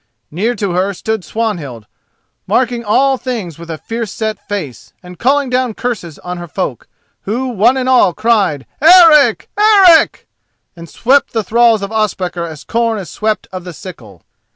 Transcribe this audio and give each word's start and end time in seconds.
Near 0.31 0.55
to 0.55 0.71
her 0.71 0.95
stood 0.95 1.23
Swanhild, 1.23 1.85
marking 2.47 2.83
all 2.83 3.19
things 3.19 3.59
with 3.59 3.69
a 3.69 3.77
fierce 3.77 4.11
set 4.11 4.39
face, 4.49 4.93
and 5.03 5.19
calling 5.19 5.47
down 5.47 5.75
curses 5.75 6.17
on 6.17 6.37
her 6.37 6.47
folk, 6.47 6.87
who 7.21 7.49
one 7.49 7.77
and 7.77 7.87
all 7.87 8.11
cried 8.11 8.65
"Eric! 8.81 9.51
Eric!" 9.59 10.27
and 10.75 10.89
swept 10.89 11.33
the 11.33 11.43
thralls 11.43 11.83
of 11.83 11.91
Ospakar 11.91 12.47
as 12.47 12.63
corn 12.63 12.97
is 12.97 13.11
swept 13.11 13.47
of 13.51 13.63
the 13.63 13.73
sickle. 13.73 14.23